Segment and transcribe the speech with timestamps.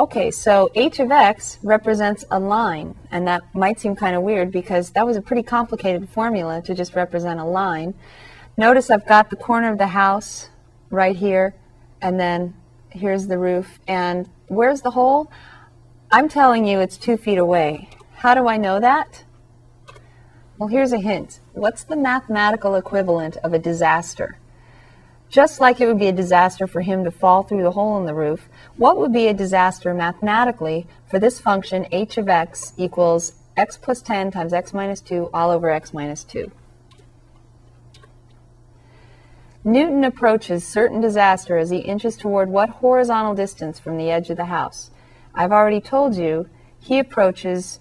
[0.00, 4.52] Okay, so h of x represents a line, and that might seem kind of weird
[4.52, 7.94] because that was a pretty complicated formula to just represent a line.
[8.56, 10.50] Notice I've got the corner of the house
[10.88, 11.56] right here,
[12.00, 12.54] and then
[12.90, 15.32] here's the roof, and where's the hole?
[16.12, 17.90] I'm telling you it's two feet away.
[18.18, 19.24] How do I know that?
[20.58, 21.40] Well, here's a hint.
[21.54, 24.38] What's the mathematical equivalent of a disaster?
[25.30, 28.06] Just like it would be a disaster for him to fall through the hole in
[28.06, 33.34] the roof, what would be a disaster mathematically for this function h of x equals
[33.56, 36.50] x plus 10 times x minus 2 all over x minus 2?
[39.64, 44.38] Newton approaches certain disaster as he inches toward what horizontal distance from the edge of
[44.38, 44.90] the house?
[45.34, 46.48] I've already told you
[46.80, 47.80] he approaches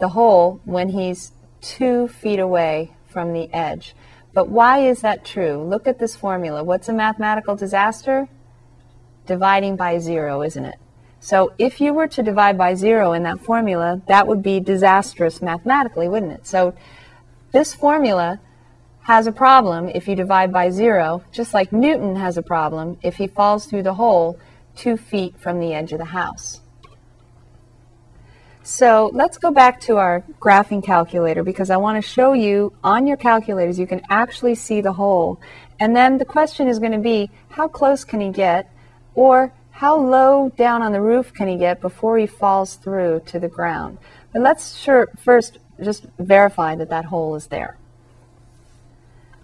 [0.00, 3.94] the hole when he's two feet away from the edge.
[4.32, 5.62] But why is that true?
[5.62, 6.62] Look at this formula.
[6.62, 8.28] What's a mathematical disaster?
[9.26, 10.76] Dividing by zero, isn't it?
[11.18, 15.42] So if you were to divide by zero in that formula, that would be disastrous
[15.42, 16.46] mathematically, wouldn't it?
[16.46, 16.74] So
[17.52, 18.40] this formula
[19.02, 23.16] has a problem if you divide by zero, just like Newton has a problem if
[23.16, 24.38] he falls through the hole
[24.76, 26.60] two feet from the edge of the house.
[28.62, 33.06] So let's go back to our graphing calculator because I want to show you on
[33.06, 35.40] your calculators you can actually see the hole.
[35.78, 38.70] And then the question is going to be how close can he get
[39.14, 43.40] or how low down on the roof can he get before he falls through to
[43.40, 43.96] the ground.
[44.32, 47.78] But let's sure, first just verify that that hole is there.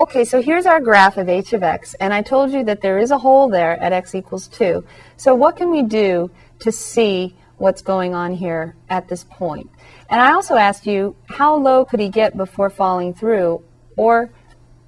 [0.00, 2.98] Okay, so here's our graph of h of x, and I told you that there
[2.98, 4.82] is a hole there at x equals 2.
[5.16, 9.70] So what can we do to see what's going on here at this point.
[10.08, 13.62] And I also asked you, how low could he get before falling through?
[13.98, 14.30] Or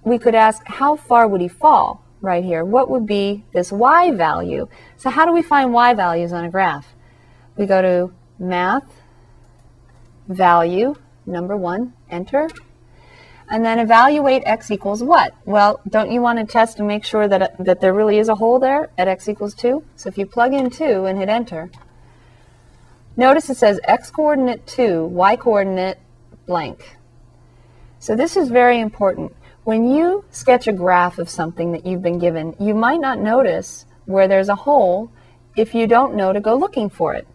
[0.05, 2.65] we could ask, how far would he fall right here?
[2.65, 4.69] What would be this y value?
[4.97, 6.95] So how do we find y values on a graph?
[7.59, 8.91] We go to math,
[10.27, 10.95] value,
[11.27, 12.49] number one, enter,
[13.51, 15.35] and then evaluate x equals what?
[15.45, 18.37] Well, don't you want to test and make sure that, that there really is a
[18.37, 19.85] hole there at x equals 2?
[19.95, 21.71] So if you plug in 2 and hit enter,
[23.17, 25.99] Notice it says x coordinate 2, y coordinate
[26.47, 26.97] blank.
[27.99, 29.35] So this is very important.
[29.65, 33.87] When you sketch a graph of something that you've been given, you might not notice
[34.07, 35.13] where there's a hole
[35.57, 37.29] if you don't know to go looking for it.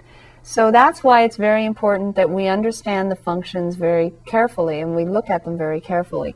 [0.44, 5.06] So that's why it's very important that we understand the functions very carefully and we
[5.06, 6.36] look at them very carefully.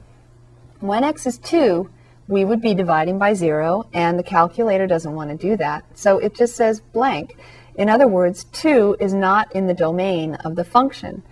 [0.79, 1.90] When x is 2,
[2.28, 5.84] we would be dividing by 0, and the calculator doesn't want to do that.
[5.97, 7.38] So it just says blank.
[7.76, 11.24] In other words, 2 is not in the domain of the function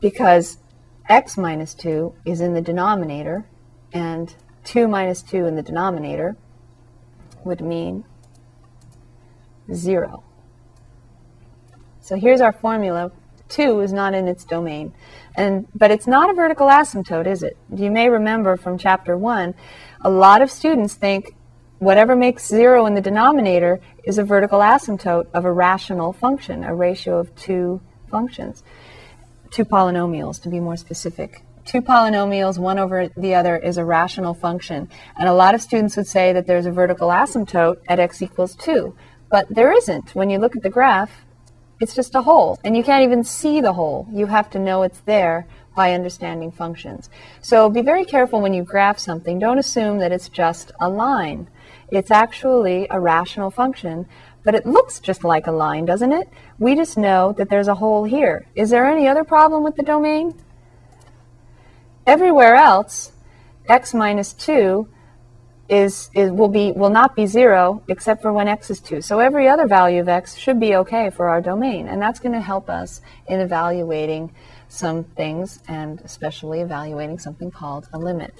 [0.00, 0.58] because
[1.08, 3.46] x minus 2 is in the denominator,
[3.92, 4.34] and
[4.64, 6.36] 2 minus 2 in the denominator
[7.44, 8.04] would mean
[9.72, 10.22] 0.
[12.00, 13.12] So here's our formula.
[13.48, 14.92] 2 is not in its domain.
[15.36, 17.56] And, but it's not a vertical asymptote, is it?
[17.74, 19.54] You may remember from chapter 1,
[20.00, 21.34] a lot of students think
[21.82, 26.72] whatever makes zero in the denominator is a vertical asymptote of a rational function, a
[26.72, 28.62] ratio of two functions,
[29.50, 31.42] two polynomials to be more specific.
[31.64, 34.88] Two polynomials, one over the other, is a rational function.
[35.16, 38.54] And a lot of students would say that there's a vertical asymptote at x equals
[38.56, 38.94] 2.
[39.28, 40.14] But there isn't.
[40.14, 41.24] When you look at the graph,
[41.80, 42.60] it's just a hole.
[42.62, 44.06] And you can't even see the hole.
[44.12, 47.10] You have to know it's there by understanding functions.
[47.40, 49.40] So be very careful when you graph something.
[49.40, 51.48] Don't assume that it's just a line.
[51.92, 54.06] It's actually a rational function,
[54.44, 56.26] but it looks just like a line, doesn't it?
[56.58, 58.46] We just know that there's a hole here.
[58.54, 60.34] Is there any other problem with the domain?
[62.06, 63.12] Everywhere else,
[63.68, 64.88] x minus 2
[65.68, 69.02] is, is, will, be, will not be 0 except for when x is 2.
[69.02, 72.32] So every other value of x should be okay for our domain, and that's going
[72.32, 74.34] to help us in evaluating
[74.68, 78.34] some things and especially evaluating something called a limit.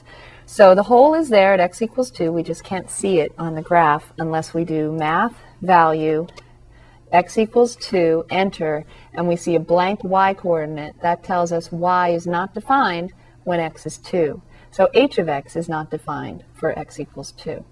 [0.46, 2.32] So the hole is there at x equals 2.
[2.32, 6.26] We just can't see it on the graph unless we do math value
[7.12, 11.00] x equals 2, enter, and we see a blank y coordinate.
[11.02, 13.12] That tells us y is not defined
[13.44, 14.40] when x is 2.
[14.70, 17.64] So h of x is not defined for x equals 2.